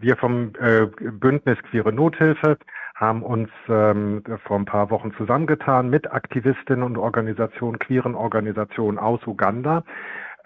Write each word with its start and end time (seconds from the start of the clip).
wir 0.00 0.16
vom 0.16 0.52
äh, 0.60 0.86
Bündnis 0.86 1.58
Queere 1.70 1.92
Nothilfe 1.92 2.58
haben 2.94 3.22
uns 3.22 3.50
ähm, 3.68 4.22
vor 4.46 4.58
ein 4.58 4.64
paar 4.64 4.90
Wochen 4.90 5.12
zusammengetan 5.16 5.90
mit 5.90 6.12
Aktivistinnen 6.12 6.84
und 6.84 6.96
Organisationen, 6.96 7.78
queeren 7.78 8.14
Organisationen 8.14 8.98
aus 8.98 9.26
Uganda, 9.26 9.82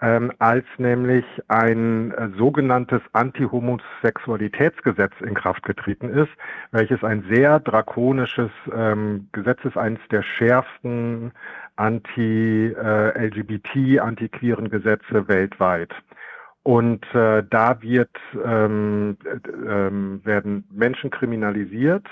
ähm, 0.01 0.31
als 0.39 0.65
nämlich 0.77 1.25
ein 1.47 2.11
äh, 2.11 2.29
sogenanntes 2.37 3.01
Anti-Homosexualitätsgesetz 3.13 5.13
in 5.21 5.35
Kraft 5.35 5.63
getreten 5.63 6.09
ist, 6.09 6.31
welches 6.71 7.03
ein 7.03 7.25
sehr 7.29 7.59
drakonisches 7.59 8.51
ähm, 8.73 9.29
Gesetz 9.31 9.59
ist, 9.65 9.77
eines 9.77 9.99
der 10.09 10.23
schärfsten 10.23 11.31
anti-LGBT, 11.75 13.75
äh, 13.75 13.99
anti-queeren 13.99 14.69
Gesetze 14.69 15.27
weltweit. 15.27 15.93
Und 16.63 17.03
äh, 17.15 17.43
da 17.49 17.81
wird, 17.81 18.15
ähm, 18.43 19.17
äh, 19.23 20.25
werden 20.25 20.67
Menschen 20.71 21.09
kriminalisiert, 21.09 22.05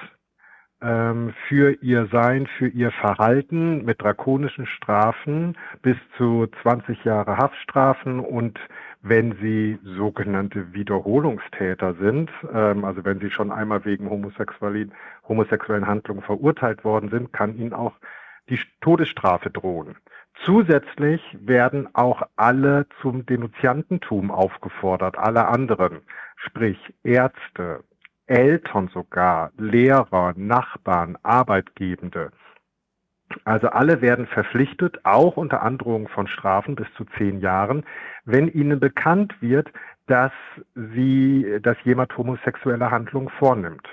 ähm, 0.82 1.34
für 1.48 1.72
ihr 1.82 2.08
Sein, 2.12 2.48
für 2.58 2.68
ihr 2.68 2.92
Verhalten 2.92 3.84
mit 3.84 4.02
drakonischen 4.02 4.68
Strafen 4.68 5.58
bis 5.82 5.98
zu 6.18 6.48
20 6.62 7.04
Jahre 7.04 7.38
Haftstrafen 7.38 8.20
und 8.20 8.60
wenn 9.02 9.38
sie 9.42 9.80
sogenannte 9.84 10.74
Wiederholungstäter 10.74 11.96
sind, 11.96 12.30
ähm, 12.54 12.86
also 12.86 13.04
wenn 13.06 13.20
sie 13.20 13.32
schon 13.32 13.52
einmal 13.52 13.86
wegen 13.86 14.10
homosexuellen, 14.10 14.94
homosexuellen 15.28 15.88
Handlungen 15.88 16.22
verurteilt 16.22 16.84
worden 16.84 17.10
sind, 17.10 17.34
kann 17.34 17.58
ihnen 17.58 17.74
auch 17.74 17.94
die 18.50 18.60
Todesstrafe 18.82 19.50
drohen. 19.50 19.96
Zusätzlich 20.46 21.22
werden 21.42 21.94
auch 21.94 22.22
alle 22.36 22.86
zum 23.02 23.26
Denunziantentum 23.26 24.32
aufgefordert, 24.32 25.18
alle 25.18 25.48
anderen, 25.48 26.02
sprich 26.38 26.78
Ärzte, 27.04 27.84
Eltern 28.28 28.90
sogar, 28.94 29.52
Lehrer, 29.58 30.34
Nachbarn, 30.36 31.18
Arbeitgebende. 31.24 32.32
Also 33.44 33.68
alle 33.70 34.02
werden 34.02 34.28
verpflichtet, 34.28 35.04
auch 35.04 35.38
unter 35.38 35.62
Androhung 35.62 36.08
von 36.08 36.28
Strafen 36.28 36.76
bis 36.76 36.88
zu 36.96 37.06
zehn 37.18 37.40
Jahren, 37.40 37.86
wenn 38.26 38.48
ihnen 38.48 38.80
bekannt 38.80 39.34
wird, 39.42 39.70
dass 40.08 40.32
sie, 40.76 41.60
dass 41.62 41.78
jemand 41.84 42.16
homosexuelle 42.18 42.90
Handlungen 42.90 43.30
vornimmt. 43.30 43.88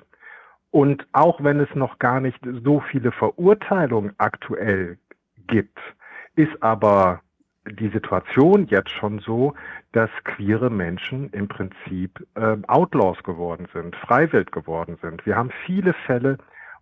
Und 0.71 1.07
auch 1.13 1.43
wenn 1.43 1.61
es 1.61 1.73
noch 1.75 1.99
gar 1.99 2.21
nicht 2.21 2.41
so 2.65 2.81
viele 2.81 3.13
Verurteilungen 3.13 4.15
aktuell 4.19 4.99
gibt, 5.47 5.79
ist 6.37 6.63
aber 6.63 7.21
die 7.67 7.89
Situation 7.89 8.67
jetzt 8.67 8.91
schon 8.91 9.21
so, 9.21 9.55
dass 9.93 10.11
queere 10.25 10.71
Menschen 10.71 11.31
im 11.31 11.49
Prinzip 11.49 12.27
äh, 12.35 12.57
Outlaws 12.67 13.23
geworden 13.23 13.69
sind, 13.73 13.97
Freiwild 13.97 14.53
geworden 14.53 14.99
sind. 15.01 15.25
Wir 15.25 15.37
haben 15.37 15.51
viele 15.65 15.95
Fälle, 16.07 16.39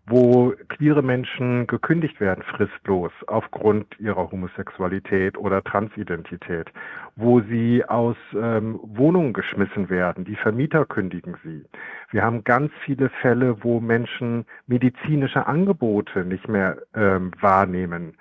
wo 0.06 0.52
queere 0.68 1.02
Menschen 1.02 1.68
gekündigt 1.68 2.20
werden, 2.20 2.42
fristlos, 2.42 3.12
aufgrund 3.28 3.86
ihrer 4.00 4.32
Homosexualität 4.32 5.38
oder 5.38 5.62
Transidentität, 5.62 6.72
wo 7.14 7.40
sie 7.42 7.84
aus 7.84 8.16
ähm, 8.34 8.80
Wohnungen 8.82 9.32
geschmissen 9.32 9.90
werden, 9.90 10.24
die 10.24 10.34
Vermieter 10.34 10.86
kündigen 10.86 11.36
sie. 11.44 11.64
Wir 12.10 12.24
haben 12.24 12.42
ganz 12.42 12.72
viele 12.84 13.10
Fälle, 13.10 13.62
wo 13.62 13.78
Menschen 13.78 14.44
medizinische 14.66 15.46
Angebote 15.46 16.24
nicht 16.24 16.48
mehr 16.48 16.78
ähm, 16.94 17.30
wahrnehmen 17.40 18.14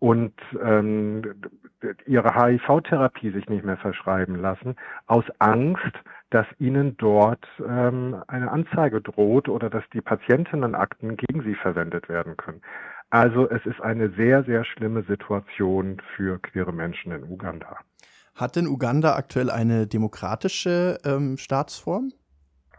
und 0.00 0.34
ähm, 0.62 1.22
ihre 2.06 2.34
HIV-Therapie 2.34 3.30
sich 3.30 3.48
nicht 3.48 3.64
mehr 3.64 3.76
verschreiben 3.76 4.36
lassen, 4.36 4.76
aus 5.06 5.24
Angst, 5.38 5.92
dass 6.30 6.46
ihnen 6.58 6.96
dort 6.98 7.46
ähm, 7.66 8.22
eine 8.28 8.50
Anzeige 8.50 9.00
droht 9.00 9.48
oder 9.48 9.70
dass 9.70 9.84
die 9.92 10.00
Patientinnenakten 10.00 11.16
gegen 11.16 11.42
sie 11.42 11.54
verwendet 11.54 12.08
werden 12.08 12.36
können. 12.36 12.60
Also 13.10 13.48
es 13.48 13.64
ist 13.64 13.80
eine 13.80 14.10
sehr, 14.10 14.44
sehr 14.44 14.64
schlimme 14.64 15.02
Situation 15.04 16.02
für 16.14 16.38
queere 16.38 16.72
Menschen 16.72 17.12
in 17.12 17.24
Uganda. 17.24 17.78
Hat 18.34 18.56
denn 18.56 18.66
Uganda 18.66 19.16
aktuell 19.16 19.50
eine 19.50 19.86
demokratische 19.86 20.98
ähm, 21.04 21.38
Staatsform? 21.38 22.12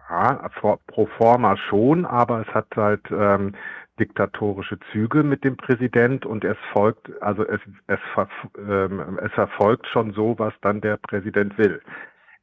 Ja, 0.10 0.50
pro 0.88 1.06
forma 1.18 1.56
schon, 1.58 2.06
aber 2.06 2.42
es 2.42 2.48
hat 2.54 2.68
halt 2.76 3.04
ähm, 3.12 3.54
diktatorische 4.00 4.80
Züge 4.92 5.24
mit 5.24 5.44
dem 5.44 5.58
Präsident 5.58 6.26
und 6.26 6.44
es 6.44 6.58
folgt, 6.72 7.10
also 7.22 7.46
es, 7.46 7.60
es, 7.88 8.00
ähm, 8.58 9.20
es 9.22 9.32
erfolgt 9.38 9.88
schon 9.88 10.14
so, 10.14 10.38
was 10.38 10.54
dann 10.62 10.82
der 10.82 10.98
Präsident 10.98 11.58
will. 11.58 11.82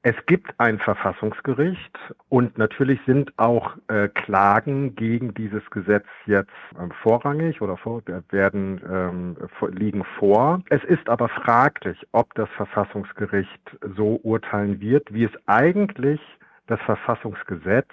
Es 0.09 0.15
gibt 0.27 0.55
ein 0.59 0.79
Verfassungsgericht 0.79 1.99
und 2.29 2.59
natürlich 2.59 3.01
sind 3.07 3.37
auch 3.39 3.77
äh, 3.89 4.07
Klagen 4.07 4.95
gegen 4.95 5.35
dieses 5.35 5.69
Gesetz 5.71 6.07
jetzt 6.27 6.53
ähm, 6.81 6.93
vorrangig 7.03 7.61
oder 7.61 7.77
vor, 7.77 8.03
werden 8.31 8.81
ähm, 8.89 9.37
liegen 9.73 10.05
vor. 10.21 10.63
Es 10.71 10.85
ist 10.85 11.09
aber 11.09 11.29
fraglich, 11.29 11.99
ob 12.13 12.33
das 12.35 12.49
Verfassungsgericht 12.51 13.77
so 13.97 14.21
urteilen 14.23 14.81
wird, 14.81 15.13
wie 15.13 15.25
es 15.25 15.33
eigentlich 15.47 16.21
das 16.69 16.81
Verfassungsgesetz 16.83 17.91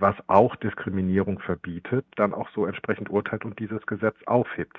was 0.00 0.16
auch 0.28 0.56
Diskriminierung 0.56 1.38
verbietet, 1.40 2.06
dann 2.16 2.34
auch 2.34 2.48
so 2.50 2.66
entsprechend 2.66 3.10
urteilt 3.10 3.44
und 3.44 3.58
dieses 3.58 3.84
Gesetz 3.86 4.16
aufhebt. 4.26 4.78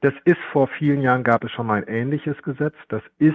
Das 0.00 0.14
ist 0.24 0.40
vor 0.52 0.68
vielen 0.68 1.00
Jahren 1.00 1.24
gab 1.24 1.44
es 1.44 1.50
schon 1.52 1.66
mal 1.66 1.82
ein 1.82 1.88
ähnliches 1.88 2.40
Gesetz. 2.42 2.74
Das 2.88 3.02
ist 3.18 3.34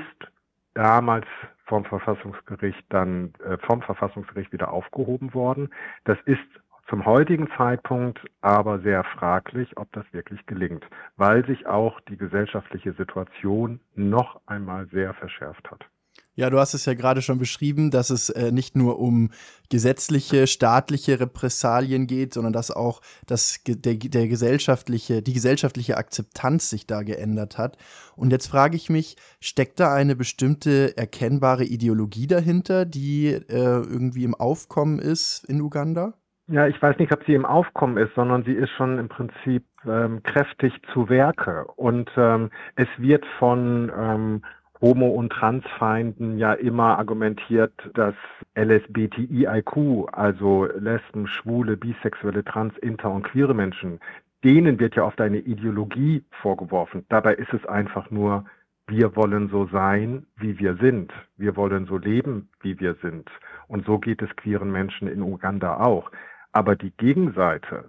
damals 0.74 1.26
vom 1.66 1.86
Verfassungsgericht 1.86 2.84
dann 2.90 3.34
äh, 3.46 3.58
vom 3.58 3.82
Verfassungsgericht 3.82 4.52
wieder 4.54 4.72
aufgehoben 4.72 5.34
worden. 5.34 5.70
Das 6.04 6.18
ist 6.26 6.40
zum 6.88 7.06
heutigen 7.06 7.50
Zeitpunkt 7.56 8.20
aber 8.42 8.80
sehr 8.80 9.04
fraglich, 9.04 9.78
ob 9.78 9.92
das 9.94 10.06
wirklich 10.12 10.46
gelingt, 10.46 10.86
weil 11.16 11.46
sich 11.46 11.66
auch 11.66 12.02
die 12.02 12.18
gesellschaftliche 12.18 12.94
Situation 12.94 13.80
noch 13.96 14.42
einmal 14.46 14.88
sehr 14.88 15.14
verschärft 15.14 15.72
hat. 15.72 15.86
Ja, 16.34 16.50
du 16.50 16.60
hast 16.60 16.74
es 16.74 16.86
ja 16.86 16.94
gerade 16.94 17.22
schon 17.22 17.40
beschrieben, 17.40 17.92
dass 17.92 18.10
es 18.10 18.30
äh, 18.30 18.54
nicht 18.54 18.76
nur 18.76 19.00
um 19.00 19.32
gesetzliche, 19.70 20.48
staatliche 20.48 21.20
Repressalien 21.20 22.08
geht, 22.08 22.34
sondern 22.34 22.54
dass 22.54 22.72
auch 22.72 23.02
das, 23.28 23.62
der, 23.68 23.96
der 23.96 24.28
gesellschaftliche, 24.28 25.22
die 25.22 25.34
gesellschaftliche 25.34 25.98
Akzeptanz 25.98 26.70
sich 26.70 26.88
da 26.88 27.04
geändert 27.04 27.58
hat. 27.58 27.78
Und 28.16 28.32
jetzt 28.32 28.48
frage 28.48 28.78
ich 28.78 28.90
mich, 28.90 29.18
steckt 29.42 29.82
da 29.82 29.94
eine 29.94 30.16
bestimmte 30.16 30.96
erkennbare 30.96 31.66
Ideologie 31.66 32.28
dahinter, 32.28 32.86
die 32.86 33.28
äh, 33.28 33.44
irgendwie 33.50 34.24
im 34.24 34.36
Aufkommen 34.36 35.00
ist 35.00 35.44
in 35.50 35.60
Uganda? 35.60 36.14
Ja, 36.48 36.68
ich 36.68 36.82
weiß 36.82 36.98
nicht, 36.98 37.14
ob 37.14 37.24
sie 37.26 37.34
im 37.34 37.46
Aufkommen 37.46 37.98
ist, 37.98 38.14
sondern 38.16 38.44
sie 38.44 38.54
ist 38.54 38.72
schon 38.72 39.00
im 39.00 39.10
Prinzip 39.10 39.66
ähm, 39.86 40.22
kräftig 40.24 40.74
zu 40.94 41.08
Werke. 41.08 41.66
Und 41.76 42.10
ähm, 42.18 42.52
es 42.76 42.88
wird 42.98 43.26
von 43.40 43.92
ähm, 43.98 44.42
Homo- 44.82 45.12
und 45.12 45.32
Transfeinden 45.32 46.40
ja 46.40 46.54
immer 46.54 46.98
argumentiert, 46.98 47.74
dass 47.94 48.16
LSBTIQ, 48.56 50.08
also 50.12 50.66
Lesben, 50.66 51.28
Schwule, 51.28 51.78
Bisexuelle, 51.78 52.44
Trans, 52.44 52.76
Inter 52.80 53.12
und 53.12 53.24
queere 53.24 53.54
Menschen, 53.54 54.00
denen 54.44 54.80
wird 54.80 54.96
ja 54.96 55.04
oft 55.04 55.22
eine 55.22 55.38
Ideologie 55.38 56.24
vorgeworfen. 56.42 57.06
Dabei 57.10 57.36
ist 57.36 57.54
es 57.54 57.64
einfach 57.68 58.10
nur, 58.10 58.46
wir 58.88 59.16
wollen 59.16 59.50
so 59.50 59.68
sein, 59.68 60.26
wie 60.36 60.58
wir 60.60 60.76
sind. 60.78 61.14
Wir 61.38 61.56
wollen 61.56 61.86
so 61.86 61.98
leben, 61.98 62.50
wie 62.62 62.80
wir 62.80 62.96
sind. 62.96 63.30
Und 63.68 63.86
so 63.86 64.00
geht 64.00 64.22
es 64.22 64.36
queeren 64.36 64.72
Menschen 64.72 65.08
in 65.08 65.22
Uganda 65.22 65.78
auch. 65.78 66.12
Aber 66.52 66.76
die 66.76 66.92
Gegenseite, 66.98 67.86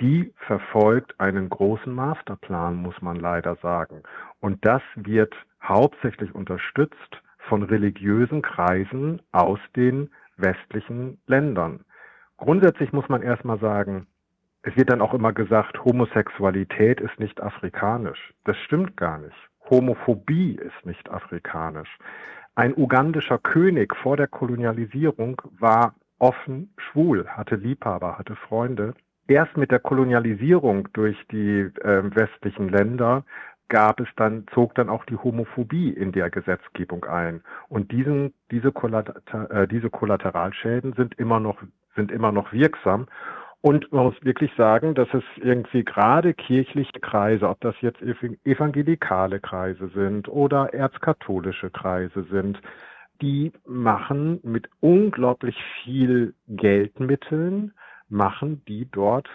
die 0.00 0.32
verfolgt 0.46 1.20
einen 1.20 1.48
großen 1.48 1.92
Masterplan, 1.94 2.74
muss 2.74 3.00
man 3.02 3.16
leider 3.16 3.56
sagen. 3.56 4.02
Und 4.40 4.64
das 4.64 4.82
wird 4.96 5.34
hauptsächlich 5.64 6.34
unterstützt 6.34 7.22
von 7.48 7.62
religiösen 7.62 8.42
Kreisen 8.42 9.20
aus 9.32 9.58
den 9.76 10.10
westlichen 10.36 11.18
Ländern. 11.26 11.84
Grundsätzlich 12.36 12.92
muss 12.92 13.08
man 13.08 13.22
erstmal 13.22 13.58
sagen, 13.58 14.06
es 14.62 14.76
wird 14.76 14.90
dann 14.90 15.02
auch 15.02 15.14
immer 15.14 15.32
gesagt, 15.32 15.84
Homosexualität 15.84 17.00
ist 17.00 17.18
nicht 17.20 17.42
afrikanisch. 17.42 18.32
Das 18.44 18.56
stimmt 18.58 18.96
gar 18.96 19.18
nicht. 19.18 19.36
Homophobie 19.68 20.56
ist 20.56 20.86
nicht 20.86 21.10
afrikanisch. 21.10 21.98
Ein 22.54 22.74
ugandischer 22.74 23.38
König 23.38 23.94
vor 23.96 24.16
der 24.16 24.28
Kolonialisierung 24.28 25.40
war 25.58 25.94
offen 26.18 26.72
schwul, 26.78 27.26
hatte 27.28 27.56
Liebhaber, 27.56 28.18
hatte 28.18 28.36
Freunde. 28.36 28.94
Erst 29.26 29.56
mit 29.56 29.70
der 29.70 29.80
Kolonialisierung 29.80 30.88
durch 30.92 31.16
die 31.30 31.60
äh, 31.60 32.14
westlichen 32.14 32.68
Länder 32.68 33.24
gab 33.68 34.00
es 34.00 34.08
dann, 34.16 34.46
zog 34.54 34.74
dann 34.74 34.88
auch 34.88 35.04
die 35.04 35.16
Homophobie 35.16 35.90
in 35.90 36.12
der 36.12 36.30
Gesetzgebung 36.30 37.04
ein. 37.04 37.42
Und 37.68 37.92
diesen, 37.92 38.34
diese, 38.50 38.72
Kollater, 38.72 39.50
äh, 39.50 39.66
diese 39.66 39.90
Kollateralschäden 39.90 40.92
sind 40.94 41.14
immer 41.18 41.40
noch, 41.40 41.58
sind 41.96 42.12
immer 42.12 42.32
noch 42.32 42.52
wirksam. 42.52 43.06
Und 43.60 43.90
man 43.92 44.04
muss 44.04 44.22
wirklich 44.22 44.52
sagen, 44.58 44.94
dass 44.94 45.08
es 45.14 45.24
irgendwie 45.36 45.84
gerade 45.84 46.34
kirchliche 46.34 47.00
Kreise, 47.00 47.48
ob 47.48 47.60
das 47.60 47.74
jetzt 47.80 48.02
evangelikale 48.02 49.40
Kreise 49.40 49.88
sind 49.94 50.28
oder 50.28 50.74
erzkatholische 50.74 51.70
Kreise 51.70 52.24
sind, 52.30 52.60
die 53.22 53.52
machen 53.64 54.40
mit 54.42 54.68
unglaublich 54.80 55.56
viel 55.82 56.34
Geldmitteln, 56.46 57.72
machen 58.10 58.62
die 58.68 58.86
dort 58.90 59.28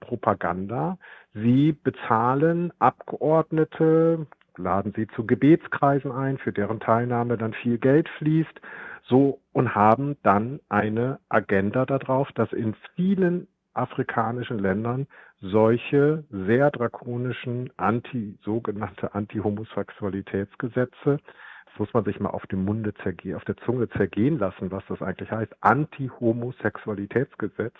Propaganda. 0.00 0.98
Sie 1.34 1.72
bezahlen 1.72 2.72
Abgeordnete, 2.78 4.26
laden 4.56 4.92
sie 4.96 5.06
zu 5.08 5.26
Gebetskreisen 5.26 6.12
ein, 6.12 6.38
für 6.38 6.52
deren 6.52 6.80
Teilnahme 6.80 7.36
dann 7.36 7.52
viel 7.52 7.76
Geld 7.78 8.08
fließt, 8.18 8.60
so 9.04 9.40
und 9.52 9.74
haben 9.74 10.16
dann 10.22 10.60
eine 10.68 11.18
Agenda 11.28 11.84
darauf, 11.86 12.30
dass 12.32 12.52
in 12.52 12.74
vielen 12.94 13.48
afrikanischen 13.74 14.58
Ländern 14.58 15.06
solche 15.40 16.24
sehr 16.30 16.70
drakonischen 16.70 17.70
anti, 17.76 18.38
sogenannte 18.42 19.14
Anti-Homosexualitätsgesetze, 19.14 21.20
das 21.66 21.78
muss 21.78 21.92
man 21.92 22.04
sich 22.04 22.18
mal 22.20 22.30
auf 22.30 22.46
dem 22.46 22.64
Munde 22.64 22.94
zergehen, 23.02 23.36
auf 23.36 23.44
der 23.44 23.58
Zunge 23.58 23.90
zergehen 23.90 24.38
lassen, 24.38 24.70
was 24.70 24.82
das 24.88 25.02
eigentlich 25.02 25.30
heißt, 25.30 25.54
Anti-Homosexualitätsgesetz, 25.60 27.76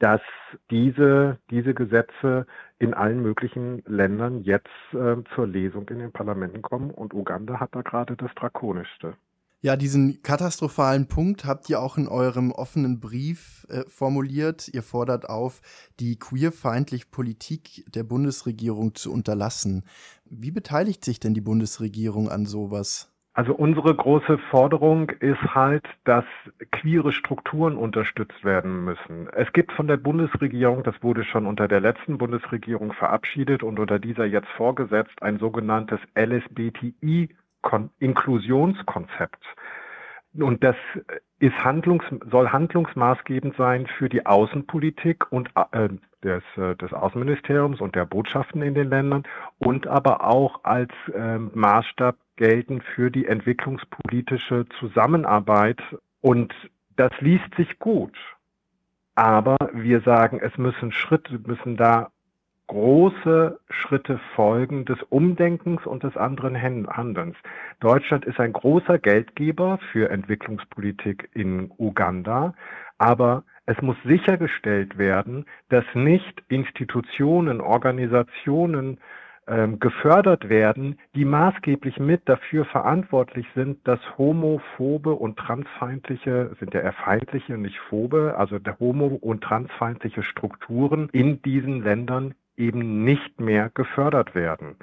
dass 0.00 0.20
diese, 0.70 1.38
diese 1.50 1.74
Gesetze 1.74 2.46
in 2.78 2.94
allen 2.94 3.22
möglichen 3.22 3.82
Ländern 3.86 4.42
jetzt 4.42 4.68
äh, 4.92 5.16
zur 5.34 5.46
Lesung 5.46 5.88
in 5.88 5.98
den 5.98 6.10
Parlamenten 6.10 6.62
kommen 6.62 6.90
und 6.90 7.14
Uganda 7.14 7.60
hat 7.60 7.74
da 7.74 7.82
gerade 7.82 8.16
das 8.16 8.34
Drakonischste. 8.34 9.14
Ja, 9.62 9.76
diesen 9.76 10.22
katastrophalen 10.22 11.06
Punkt 11.06 11.44
habt 11.44 11.68
ihr 11.68 11.82
auch 11.82 11.98
in 11.98 12.08
eurem 12.08 12.50
offenen 12.50 12.98
Brief 12.98 13.66
äh, 13.68 13.82
formuliert. 13.88 14.68
Ihr 14.72 14.82
fordert 14.82 15.28
auf, 15.28 15.60
die 16.00 16.18
queerfeindliche 16.18 17.04
Politik 17.10 17.84
der 17.94 18.04
Bundesregierung 18.04 18.94
zu 18.94 19.12
unterlassen. 19.12 19.84
Wie 20.24 20.50
beteiligt 20.50 21.04
sich 21.04 21.20
denn 21.20 21.34
die 21.34 21.42
Bundesregierung 21.42 22.30
an 22.30 22.46
sowas? 22.46 23.12
Also 23.32 23.54
unsere 23.54 23.94
große 23.94 24.38
Forderung 24.50 25.10
ist 25.10 25.54
halt, 25.54 25.84
dass 26.04 26.24
queere 26.72 27.12
Strukturen 27.12 27.76
unterstützt 27.76 28.44
werden 28.44 28.84
müssen. 28.84 29.28
Es 29.32 29.52
gibt 29.52 29.72
von 29.72 29.86
der 29.86 29.98
Bundesregierung, 29.98 30.82
das 30.82 31.00
wurde 31.02 31.24
schon 31.24 31.46
unter 31.46 31.68
der 31.68 31.80
letzten 31.80 32.18
Bundesregierung 32.18 32.92
verabschiedet 32.92 33.62
und 33.62 33.78
unter 33.78 34.00
dieser 34.00 34.24
jetzt 34.24 34.48
vorgesetzt, 34.56 35.22
ein 35.22 35.38
sogenanntes 35.38 36.00
LSBTI 36.16 37.28
Inklusionskonzept. 37.98 39.44
Und 40.34 40.62
das 40.64 40.76
ist 41.40 41.56
Handlungs, 41.64 42.04
soll 42.30 42.48
handlungsmaßgebend 42.48 43.56
sein 43.56 43.86
für 43.86 44.08
die 44.08 44.26
Außenpolitik 44.26 45.30
und 45.30 45.50
äh, 45.72 45.88
des, 46.22 46.42
äh, 46.56 46.76
des 46.76 46.92
Außenministeriums 46.92 47.80
und 47.80 47.94
der 47.94 48.06
Botschaften 48.06 48.62
in 48.62 48.74
den 48.74 48.90
Ländern 48.90 49.24
und 49.58 49.86
aber 49.86 50.24
auch 50.24 50.64
als 50.64 50.92
äh, 51.14 51.38
Maßstab 51.38 52.16
gelten 52.40 52.80
für 52.80 53.10
die 53.10 53.26
entwicklungspolitische 53.26 54.64
Zusammenarbeit. 54.80 55.78
Und 56.22 56.54
das 56.96 57.12
liest 57.20 57.54
sich 57.56 57.78
gut. 57.78 58.16
Aber 59.14 59.58
wir 59.74 60.00
sagen, 60.00 60.40
es 60.42 60.56
müssen 60.56 60.90
Schritte, 60.90 61.38
müssen 61.38 61.76
da 61.76 62.10
große 62.66 63.60
Schritte 63.68 64.18
folgen 64.34 64.86
des 64.86 64.98
Umdenkens 65.10 65.84
und 65.84 66.02
des 66.02 66.16
anderen 66.16 66.62
Handelns. 66.62 67.36
Deutschland 67.80 68.24
ist 68.24 68.40
ein 68.40 68.54
großer 68.54 68.98
Geldgeber 68.98 69.78
für 69.92 70.08
Entwicklungspolitik 70.08 71.28
in 71.34 71.70
Uganda, 71.76 72.54
aber 72.96 73.44
es 73.66 73.80
muss 73.82 73.96
sichergestellt 74.04 74.96
werden, 74.96 75.44
dass 75.68 75.84
nicht 75.94 76.42
Institutionen, 76.48 77.60
Organisationen 77.60 78.98
gefördert 79.46 80.48
werden, 80.48 80.98
die 81.16 81.24
maßgeblich 81.24 81.98
mit 81.98 82.28
dafür 82.28 82.64
verantwortlich 82.66 83.46
sind, 83.56 83.86
dass 83.88 83.98
homophobe 84.16 85.12
und 85.12 85.38
transfeindliche, 85.38 86.54
sind 86.60 86.72
ja 86.72 86.80
eher 86.80 86.92
feindliche, 86.92 87.58
nicht 87.58 87.78
phobe, 87.88 88.36
also 88.38 88.60
der 88.60 88.78
homo- 88.78 89.18
und 89.20 89.42
transfeindliche 89.42 90.22
Strukturen 90.22 91.08
in 91.12 91.42
diesen 91.42 91.82
Ländern 91.82 92.34
eben 92.56 93.02
nicht 93.02 93.40
mehr 93.40 93.70
gefördert 93.74 94.34
werden. 94.36 94.76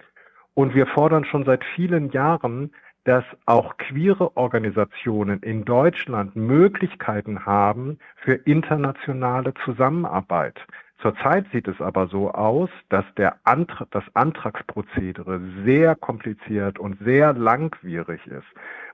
Und 0.54 0.76
wir 0.76 0.88
fordern 0.88 1.24
schon 1.24 1.46
seit 1.46 1.64
vielen 1.64 2.10
Jahren, 2.10 2.72
dass 3.04 3.24
auch 3.46 3.78
queere 3.78 4.36
Organisationen 4.36 5.40
in 5.42 5.64
Deutschland 5.64 6.36
Möglichkeiten 6.36 7.46
haben 7.46 8.00
für 8.18 8.34
internationale 8.34 9.54
Zusammenarbeit. 9.64 10.60
Zurzeit 11.00 11.46
sieht 11.52 11.68
es 11.68 11.80
aber 11.80 12.08
so 12.08 12.32
aus, 12.32 12.70
dass 12.90 13.06
der 13.18 13.38
Antra 13.44 13.86
das 13.92 14.04
Antragsprozedere 14.16 15.40
sehr 15.64 15.96
kompliziert 15.96 16.80
und 16.80 16.98
sehr 17.04 17.34
langwierig 17.34 18.26
ist. 18.26 18.48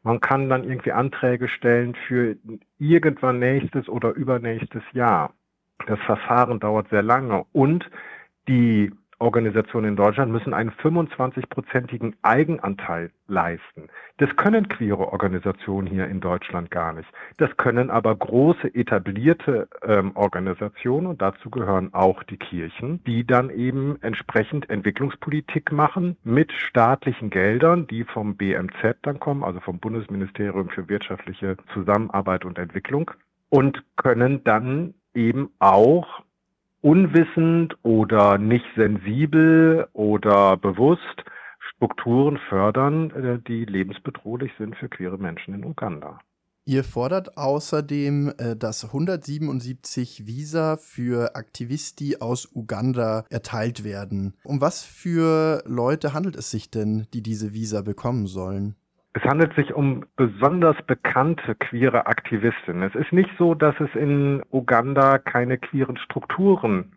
Man 0.03 0.19
kann 0.19 0.49
dann 0.49 0.65
irgendwie 0.65 0.91
Anträge 0.91 1.47
stellen 1.47 1.95
für 2.07 2.35
irgendwann 2.77 3.39
nächstes 3.39 3.87
oder 3.87 4.11
übernächstes 4.11 4.83
Jahr. 4.91 5.33
Das 5.87 5.99
Verfahren 5.99 6.59
dauert 6.59 6.89
sehr 6.89 7.03
lange 7.03 7.45
und 7.53 7.89
die 8.49 8.91
Organisationen 9.23 9.91
in 9.91 9.95
Deutschland 9.95 10.33
müssen 10.33 10.53
einen 10.53 10.71
25-prozentigen 10.71 12.13
Eigenanteil 12.23 13.09
leisten. 13.27 13.87
Das 14.17 14.35
können 14.35 14.67
queere 14.67 15.13
Organisationen 15.13 15.87
hier 15.87 16.07
in 16.07 16.19
Deutschland 16.19 16.69
gar 16.69 16.91
nicht. 16.91 17.07
Das 17.37 17.55
können 17.55 17.89
aber 17.89 18.13
große 18.13 18.75
etablierte 18.75 19.69
ähm, 19.81 20.11
Organisationen 20.15 21.07
und 21.07 21.21
dazu 21.21 21.49
gehören 21.49 21.93
auch 21.93 22.21
die 22.23 22.35
Kirchen, 22.35 23.01
die 23.05 23.25
dann 23.25 23.49
eben 23.49 23.97
entsprechend 24.01 24.69
Entwicklungspolitik 24.69 25.71
machen 25.71 26.17
mit 26.25 26.51
staatlichen 26.51 27.29
Geldern, 27.29 27.87
die 27.87 28.03
vom 28.03 28.35
BMZ 28.35 28.97
dann 29.03 29.21
kommen, 29.21 29.45
also 29.45 29.61
vom 29.61 29.79
Bundesministerium 29.79 30.67
für 30.67 30.89
wirtschaftliche 30.89 31.55
Zusammenarbeit 31.73 32.43
und 32.43 32.59
Entwicklung 32.59 33.09
und 33.49 33.83
können 33.95 34.43
dann 34.43 34.95
eben 35.13 35.49
auch 35.59 36.23
unwissend 36.83 37.75
oder 37.81 38.37
nicht 38.37 38.65
sensibel 38.75 39.87
oder 39.93 40.57
bewusst 40.57 41.23
Strukturen 41.75 42.37
fördern, 42.49 43.09
äh, 43.11 43.39
die 43.47 43.65
lebensbedrohlich 43.65 44.51
sind 44.57 44.75
für 44.75 44.89
queere 44.89 45.17
Menschen 45.17 45.53
in 45.53 45.65
Uganda. 45.65 46.19
Ihr 46.65 46.83
fordert 46.83 47.37
außerdem, 47.37 48.33
äh, 48.37 48.55
dass 48.55 48.85
177 48.85 50.27
Visa 50.27 50.77
für 50.77 51.35
Aktivisti 51.35 52.17
aus 52.19 52.49
Uganda 52.53 53.25
erteilt 53.29 53.83
werden. 53.83 54.33
Um 54.43 54.61
was 54.61 54.83
für 54.83 55.63
Leute 55.65 56.13
handelt 56.13 56.35
es 56.35 56.51
sich 56.51 56.69
denn, 56.69 57.07
die 57.13 57.21
diese 57.21 57.53
Visa 57.53 57.81
bekommen 57.81 58.27
sollen? 58.27 58.75
Es 59.13 59.23
handelt 59.23 59.53
sich 59.55 59.73
um 59.73 60.05
besonders 60.15 60.75
bekannte 60.87 61.53
queere 61.55 62.07
Aktivistinnen. 62.07 62.83
Es 62.83 62.95
ist 62.95 63.13
nicht 63.13 63.29
so, 63.37 63.53
dass 63.53 63.75
es 63.79 63.93
in 63.95 64.41
Uganda 64.51 65.19
keine 65.19 65.59
queeren 65.59 65.97
Strukturen 65.97 66.93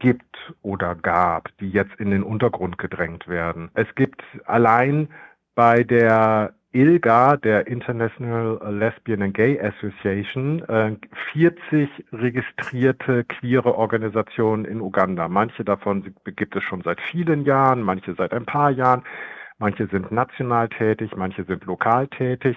gibt 0.00 0.54
oder 0.62 0.96
gab, 0.96 1.48
die 1.58 1.70
jetzt 1.70 1.94
in 1.98 2.10
den 2.10 2.24
Untergrund 2.24 2.78
gedrängt 2.78 3.28
werden. 3.28 3.70
Es 3.74 3.86
gibt 3.94 4.22
allein 4.46 5.08
bei 5.54 5.84
der 5.84 6.54
ILGA, 6.72 7.36
der 7.36 7.66
International 7.66 8.60
Lesbian 8.72 9.22
and 9.22 9.34
Gay 9.34 9.60
Association, 9.60 10.62
40 11.32 11.72
äh, 11.72 11.88
registrierte 12.12 13.24
queere 13.24 13.76
Organisationen 13.76 14.64
in 14.64 14.80
Uganda. 14.80 15.28
Manche 15.28 15.64
davon 15.64 16.14
gibt 16.24 16.54
es 16.54 16.62
schon 16.62 16.82
seit 16.82 17.00
vielen 17.00 17.44
Jahren, 17.44 17.82
manche 17.82 18.14
seit 18.14 18.32
ein 18.32 18.46
paar 18.46 18.70
Jahren. 18.70 19.02
Manche 19.60 19.86
sind 19.88 20.10
national 20.10 20.70
tätig, 20.70 21.14
manche 21.14 21.44
sind 21.44 21.64
lokal 21.66 22.08
tätig. 22.08 22.56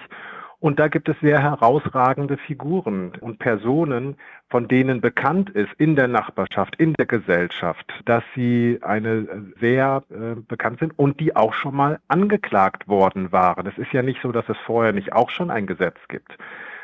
Und 0.58 0.78
da 0.78 0.88
gibt 0.88 1.10
es 1.10 1.20
sehr 1.20 1.42
herausragende 1.42 2.38
Figuren 2.38 3.12
und 3.20 3.38
Personen, 3.38 4.16
von 4.48 4.66
denen 4.68 5.02
bekannt 5.02 5.50
ist 5.50 5.70
in 5.76 5.96
der 5.96 6.08
Nachbarschaft, 6.08 6.76
in 6.76 6.94
der 6.94 7.04
Gesellschaft, 7.04 7.92
dass 8.06 8.24
sie 8.34 8.78
eine 8.80 9.52
sehr 9.60 10.02
äh, 10.08 10.40
bekannt 10.40 10.78
sind 10.78 10.98
und 10.98 11.20
die 11.20 11.36
auch 11.36 11.52
schon 11.52 11.76
mal 11.76 12.00
angeklagt 12.08 12.88
worden 12.88 13.30
waren. 13.30 13.66
Es 13.66 13.76
ist 13.76 13.92
ja 13.92 14.00
nicht 14.00 14.22
so, 14.22 14.32
dass 14.32 14.48
es 14.48 14.56
vorher 14.64 14.94
nicht 14.94 15.12
auch 15.12 15.28
schon 15.28 15.50
ein 15.50 15.66
Gesetz 15.66 15.98
gibt, 16.08 16.38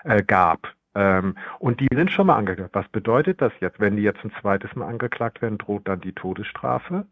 äh, 0.04 0.22
gab. 0.22 0.74
Ähm, 0.94 1.36
und 1.58 1.80
die 1.80 1.88
sind 1.94 2.10
schon 2.10 2.26
mal 2.26 2.36
angeklagt. 2.36 2.74
Was 2.74 2.88
bedeutet 2.88 3.40
das 3.40 3.52
jetzt? 3.60 3.80
Wenn 3.80 3.96
die 3.96 4.02
jetzt 4.02 4.22
ein 4.22 4.32
zweites 4.42 4.76
Mal 4.76 4.88
angeklagt 4.88 5.40
werden, 5.40 5.56
droht 5.56 5.88
dann 5.88 6.02
die 6.02 6.12
Todesstrafe? 6.12 7.06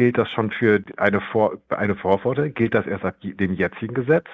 Gilt 0.00 0.16
das 0.16 0.30
schon 0.30 0.50
für 0.50 0.82
eine, 0.96 1.20
Vor 1.20 1.58
eine 1.68 1.94
Vorforderung? 1.94 2.54
Gilt 2.54 2.74
das 2.74 2.86
erst 2.86 3.04
ab 3.04 3.16
dem 3.20 3.52
jetzigen 3.52 3.92
Gesetz? 3.92 4.24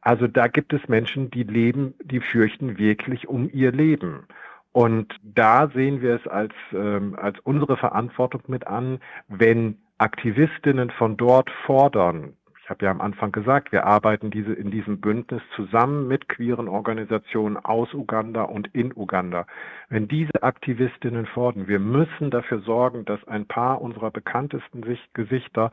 Also 0.00 0.26
da 0.26 0.48
gibt 0.48 0.72
es 0.72 0.88
Menschen, 0.88 1.30
die 1.30 1.44
leben, 1.44 1.94
die 2.02 2.18
fürchten 2.18 2.78
wirklich 2.78 3.28
um 3.28 3.48
ihr 3.48 3.70
Leben. 3.70 4.26
Und 4.72 5.14
da 5.22 5.68
sehen 5.68 6.02
wir 6.02 6.16
es 6.16 6.26
als, 6.26 6.52
ähm, 6.72 7.14
als 7.16 7.38
unsere 7.44 7.76
Verantwortung 7.76 8.42
mit 8.48 8.66
an, 8.66 8.98
wenn 9.28 9.78
Aktivistinnen 9.98 10.90
von 10.90 11.16
dort 11.16 11.48
fordern, 11.64 12.32
ich 12.64 12.70
habe 12.70 12.86
ja 12.86 12.90
am 12.90 13.02
Anfang 13.02 13.30
gesagt, 13.30 13.72
wir 13.72 13.84
arbeiten 13.84 14.30
diese, 14.30 14.54
in 14.54 14.70
diesem 14.70 14.98
Bündnis 14.98 15.42
zusammen 15.54 16.08
mit 16.08 16.30
queeren 16.30 16.66
Organisationen 16.66 17.58
aus 17.58 17.92
Uganda 17.92 18.44
und 18.44 18.74
in 18.74 18.90
Uganda. 18.96 19.46
Wenn 19.90 20.08
diese 20.08 20.42
Aktivistinnen 20.42 21.26
fordern, 21.26 21.68
wir 21.68 21.78
müssen 21.78 22.30
dafür 22.30 22.60
sorgen, 22.60 23.04
dass 23.04 23.22
ein 23.28 23.44
paar 23.46 23.82
unserer 23.82 24.10
bekanntesten 24.10 24.82
Gesichter 25.12 25.72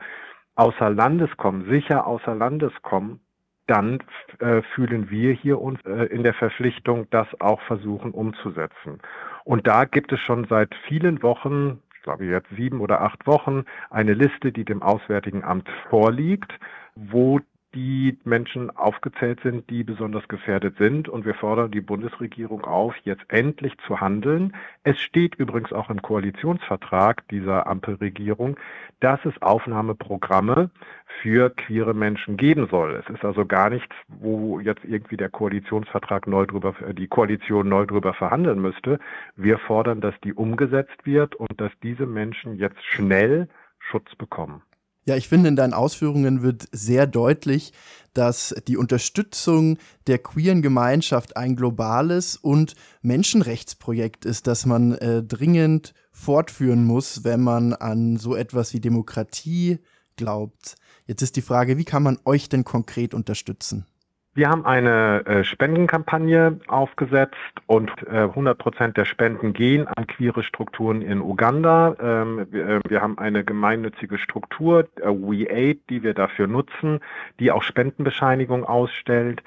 außer 0.54 0.90
Landes 0.90 1.34
kommen, 1.38 1.64
sicher 1.70 2.06
außer 2.06 2.34
Landes 2.34 2.74
kommen, 2.82 3.20
dann 3.66 4.00
äh, 4.40 4.60
fühlen 4.74 5.08
wir 5.08 5.32
hier 5.32 5.62
uns 5.62 5.80
äh, 5.86 6.04
in 6.12 6.22
der 6.24 6.34
Verpflichtung, 6.34 7.06
das 7.08 7.26
auch 7.40 7.62
versuchen 7.62 8.10
umzusetzen. 8.10 9.00
Und 9.44 9.66
da 9.66 9.86
gibt 9.86 10.12
es 10.12 10.20
schon 10.20 10.46
seit 10.46 10.74
vielen 10.88 11.22
Wochen, 11.22 11.80
glaube 12.02 12.24
jetzt 12.24 12.48
sieben 12.56 12.80
oder 12.80 13.00
acht 13.00 13.26
Wochen, 13.26 13.64
eine 13.90 14.14
Liste, 14.14 14.52
die 14.52 14.64
dem 14.64 14.82
Auswärtigen 14.82 15.44
Amt 15.44 15.68
vorliegt, 15.88 16.52
wo 16.94 17.40
die 17.74 18.18
Menschen 18.24 18.70
aufgezählt 18.76 19.40
sind, 19.42 19.68
die 19.70 19.84
besonders 19.84 20.26
gefährdet 20.28 20.76
sind. 20.78 21.08
Und 21.08 21.24
wir 21.24 21.34
fordern 21.34 21.70
die 21.70 21.80
Bundesregierung 21.80 22.64
auf, 22.64 22.94
jetzt 23.04 23.24
endlich 23.28 23.76
zu 23.86 24.00
handeln. 24.00 24.54
Es 24.84 25.00
steht 25.00 25.34
übrigens 25.36 25.72
auch 25.72 25.90
im 25.90 26.02
Koalitionsvertrag 26.02 27.26
dieser 27.28 27.66
Ampelregierung, 27.66 28.56
dass 29.00 29.24
es 29.24 29.40
Aufnahmeprogramme 29.40 30.70
für 31.20 31.50
queere 31.50 31.94
Menschen 31.94 32.36
geben 32.36 32.68
soll. 32.70 33.02
Es 33.02 33.14
ist 33.14 33.24
also 33.24 33.46
gar 33.46 33.70
nichts, 33.70 33.94
wo 34.08 34.60
jetzt 34.60 34.84
irgendwie 34.84 35.16
der 35.16 35.28
Koalitionsvertrag 35.28 36.26
neu 36.26 36.46
drüber, 36.46 36.74
die 36.92 37.08
Koalition 37.08 37.68
neu 37.68 37.86
drüber 37.86 38.14
verhandeln 38.14 38.60
müsste. 38.60 38.98
Wir 39.36 39.58
fordern, 39.58 40.00
dass 40.00 40.14
die 40.22 40.34
umgesetzt 40.34 41.04
wird 41.04 41.34
und 41.34 41.60
dass 41.60 41.72
diese 41.82 42.06
Menschen 42.06 42.56
jetzt 42.56 42.84
schnell 42.84 43.48
Schutz 43.78 44.14
bekommen. 44.16 44.62
Ja, 45.04 45.16
ich 45.16 45.28
finde, 45.28 45.48
in 45.48 45.56
deinen 45.56 45.74
Ausführungen 45.74 46.42
wird 46.42 46.68
sehr 46.70 47.08
deutlich, 47.08 47.72
dass 48.14 48.54
die 48.68 48.76
Unterstützung 48.76 49.78
der 50.06 50.18
queeren 50.18 50.62
Gemeinschaft 50.62 51.36
ein 51.36 51.56
globales 51.56 52.36
und 52.36 52.74
Menschenrechtsprojekt 53.00 54.24
ist, 54.24 54.46
das 54.46 54.64
man 54.64 54.92
äh, 54.92 55.24
dringend 55.24 55.92
fortführen 56.12 56.84
muss, 56.84 57.24
wenn 57.24 57.40
man 57.40 57.72
an 57.72 58.16
so 58.16 58.36
etwas 58.36 58.74
wie 58.74 58.80
Demokratie 58.80 59.78
glaubt. 60.16 60.76
Jetzt 61.06 61.22
ist 61.22 61.34
die 61.34 61.42
Frage, 61.42 61.78
wie 61.78 61.84
kann 61.84 62.04
man 62.04 62.18
euch 62.24 62.48
denn 62.48 62.64
konkret 62.64 63.12
unterstützen? 63.12 63.86
Wir 64.34 64.48
haben 64.48 64.64
eine 64.64 65.26
äh, 65.26 65.44
Spendenkampagne 65.44 66.58
aufgesetzt 66.66 67.36
und 67.66 67.90
äh, 68.06 68.20
100 68.20 68.56
Prozent 68.56 68.96
der 68.96 69.04
Spenden 69.04 69.52
gehen 69.52 69.86
an 69.86 70.06
queere 70.06 70.42
Strukturen 70.42 71.02
in 71.02 71.20
Uganda. 71.20 71.94
Ähm, 72.00 72.46
wir, 72.50 72.66
äh, 72.66 72.80
wir, 72.88 73.02
haben 73.02 73.18
eine 73.18 73.44
gemeinnützige 73.44 74.16
Struktur, 74.16 74.88
äh, 74.96 75.08
WeAid, 75.08 75.80
die 75.90 76.02
wir 76.02 76.14
dafür 76.14 76.46
nutzen, 76.46 77.00
die 77.40 77.52
auch 77.52 77.62
Spendenbescheinigung 77.62 78.64
ausstellt. 78.64 79.42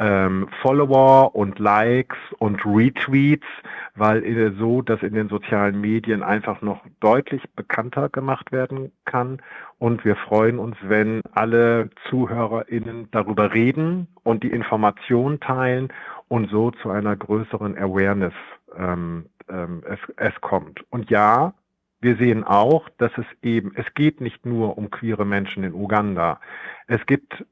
ähm, 0.00 0.48
Follower 0.62 1.36
und 1.36 1.58
Likes 1.58 2.16
und 2.38 2.64
Retweets, 2.64 3.46
weil 3.94 4.24
so, 4.58 4.80
dass 4.80 5.02
in 5.02 5.14
den 5.14 5.28
sozialen 5.28 5.80
Medien 5.80 6.22
einfach 6.22 6.62
noch 6.62 6.80
deutlich 7.00 7.42
bekannter 7.54 8.08
gemacht 8.08 8.50
werden 8.50 8.92
kann. 9.04 9.42
Und 9.78 10.04
wir 10.04 10.16
freuen 10.16 10.58
uns, 10.58 10.76
wenn 10.82 11.20
alle 11.32 11.90
ZuhörerInnen 12.08 13.08
darüber 13.10 13.52
reden 13.52 14.08
und 14.24 14.42
die 14.42 14.50
Informationen 14.50 15.38
teilen 15.38 15.92
und 16.28 16.50
so 16.50 16.70
zu 16.70 16.90
einer 16.90 17.14
größeren 17.14 17.76
Awareness 17.76 18.34
ähm, 18.76 19.26
ähm, 19.50 19.82
es, 19.86 19.98
es 20.16 20.40
kommt. 20.40 20.80
Und 20.90 21.10
ja, 21.10 21.52
wir 22.00 22.16
sehen 22.16 22.44
auch, 22.44 22.88
dass 22.96 23.12
es 23.18 23.26
eben, 23.42 23.72
es 23.74 23.92
geht 23.94 24.22
nicht 24.22 24.46
nur 24.46 24.78
um 24.78 24.90
queere 24.90 25.26
Menschen 25.26 25.64
in 25.64 25.74
Uganda. 25.74 26.40
Es 26.86 27.04
gibt 27.04 27.44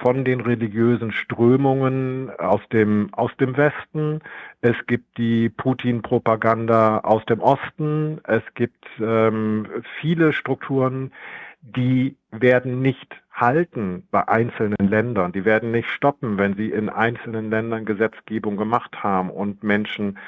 von 0.00 0.24
den 0.24 0.40
religiösen 0.40 1.12
Strömungen 1.12 2.30
aus 2.38 2.60
dem, 2.72 3.12
aus 3.12 3.36
dem 3.38 3.56
Westen. 3.56 4.20
Es 4.60 4.76
gibt 4.86 5.18
die 5.18 5.48
Putin-Propaganda 5.48 6.98
aus 6.98 7.24
dem 7.26 7.40
Osten. 7.40 8.20
Es 8.24 8.42
gibt 8.54 8.86
ähm, 9.00 9.66
viele 10.00 10.32
Strukturen, 10.32 11.12
die 11.62 12.16
werden 12.30 12.80
nicht 12.80 13.20
halten 13.32 14.06
bei 14.12 14.26
einzelnen 14.28 14.88
Ländern. 14.88 15.32
Die 15.32 15.44
werden 15.44 15.72
nicht 15.72 15.88
stoppen, 15.88 16.38
wenn 16.38 16.54
sie 16.54 16.70
in 16.70 16.88
einzelnen 16.88 17.50
Ländern 17.50 17.84
Gesetzgebung 17.84 18.56
gemacht 18.56 19.02
haben 19.02 19.30
und 19.30 19.64
Menschen 19.64 20.18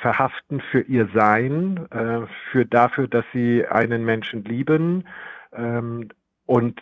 verhaften 0.00 0.60
für 0.60 0.80
ihr 0.80 1.08
Sein, 1.14 1.86
äh, 1.90 2.26
für 2.50 2.66
dafür, 2.66 3.06
dass 3.06 3.24
sie 3.32 3.64
einen 3.66 4.04
Menschen 4.04 4.42
lieben. 4.44 5.04
Ähm, 5.52 6.08
und 6.46 6.80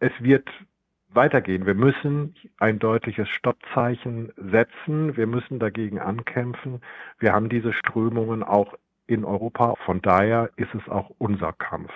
es 0.00 0.12
wird 0.18 0.48
weitergehen. 1.16 1.66
Wir 1.66 1.74
müssen 1.74 2.34
ein 2.58 2.78
deutliches 2.78 3.28
Stoppzeichen 3.28 4.32
setzen. 4.36 5.16
Wir 5.16 5.26
müssen 5.26 5.58
dagegen 5.58 5.98
ankämpfen. 5.98 6.80
Wir 7.18 7.32
haben 7.32 7.48
diese 7.48 7.72
Strömungen 7.72 8.42
auch 8.42 8.74
in 9.06 9.24
Europa. 9.24 9.74
Von 9.84 10.02
daher 10.02 10.50
ist 10.56 10.74
es 10.74 10.88
auch 10.88 11.10
unser 11.18 11.52
Kampf. 11.52 11.92